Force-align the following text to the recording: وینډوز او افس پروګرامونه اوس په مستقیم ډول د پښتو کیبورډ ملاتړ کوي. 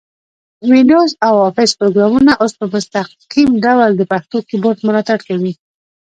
وینډوز 0.71 1.11
او 1.27 1.33
افس 1.49 1.71
پروګرامونه 1.79 2.31
اوس 2.41 2.53
په 2.59 2.65
مستقیم 2.73 3.49
ډول 3.65 3.89
د 3.95 4.01
پښتو 4.11 4.37
کیبورډ 4.49 4.79
ملاتړ 4.87 5.19
کوي. 5.27 5.53